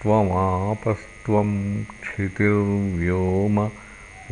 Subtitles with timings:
[0.00, 1.50] त्वमापस्त्वं
[2.02, 3.56] क्षितिर्व्योम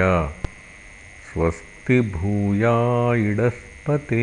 [1.32, 4.22] स्वस्ति भूयायिडस्पते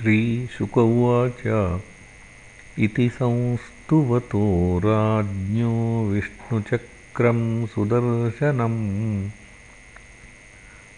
[0.00, 1.80] श्रीशुक उवाच
[2.78, 9.30] इति संस्तुवतो राज्ञो विष्णुचक्रं सुदर्शनम्।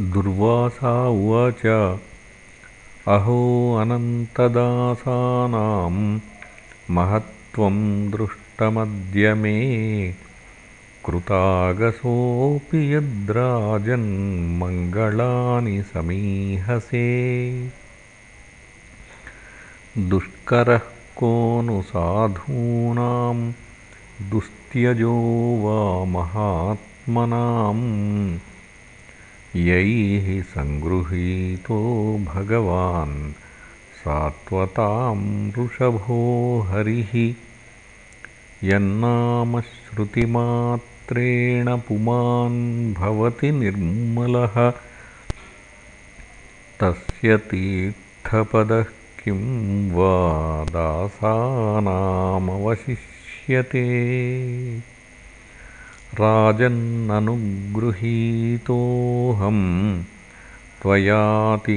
[0.00, 1.66] दुर्वासा उवाच
[3.08, 3.40] अहो
[3.80, 6.18] अनन्तदासानां
[6.94, 7.76] महत्त्वं
[8.10, 9.54] दृष्टमद्य मे
[11.04, 17.08] कृतागसोऽपि यद्राजन्मङ्गलानि समीहसे।
[19.98, 20.80] दुष्करः
[21.16, 23.52] को नु साधूनां
[24.30, 28.38] दुस्त्यजो वा महात्मनाम्।
[29.56, 33.32] यैः सङ्गृहीतो भगवान्
[34.04, 37.34] सात्वतां वृषभो हरिः
[41.18, 44.70] यन्नामश्रुतिमात्रेण पुमान् भवति निर्मलः।
[46.80, 51.42] तस्य तीर्थपदः किं वा दासानामवशिष्यते।
[56.14, 57.22] राजन्ननुगृहीतोऽहं
[60.82, 61.76] त्वयातिकरुणात्मना